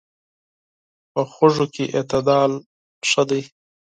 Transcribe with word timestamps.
په 1.11 1.21
خوږو 1.31 1.65
کې 1.73 1.85
اعتدال 1.95 2.51
مهم 2.61 3.23
دی. 3.29 3.41